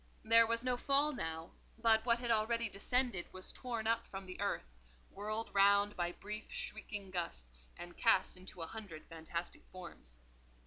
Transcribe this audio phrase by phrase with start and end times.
[0.23, 4.41] There was no fall now, but what had already descended was torn up from the
[4.41, 4.65] earth,
[5.11, 10.17] whirled round by brief shrieking gusts, and cast into a hundred fantastic forms.